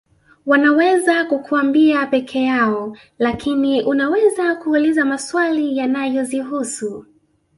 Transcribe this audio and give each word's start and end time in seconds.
Wanaweza 0.45 1.25
kukuambia 1.25 2.05
pekee 2.05 2.43
yao 2.43 2.97
lakini 3.19 3.83
unaweza 3.83 4.55
kuuliza 4.55 5.05
maswali 5.05 5.77
yanayozihusu 5.77 7.05